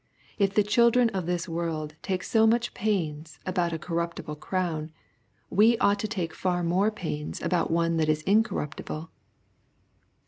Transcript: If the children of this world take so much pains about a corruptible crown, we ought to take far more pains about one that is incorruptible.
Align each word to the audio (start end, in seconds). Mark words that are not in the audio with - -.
If 0.39 0.55
the 0.55 0.63
children 0.63 1.09
of 1.11 1.27
this 1.27 1.47
world 1.47 1.93
take 2.01 2.23
so 2.23 2.47
much 2.47 2.73
pains 2.73 3.37
about 3.45 3.71
a 3.71 3.77
corruptible 3.77 4.37
crown, 4.37 4.91
we 5.51 5.77
ought 5.77 5.99
to 5.99 6.07
take 6.07 6.33
far 6.33 6.63
more 6.63 6.89
pains 6.89 7.39
about 7.39 7.69
one 7.69 7.97
that 7.97 8.09
is 8.09 8.23
incorruptible. 8.23 9.11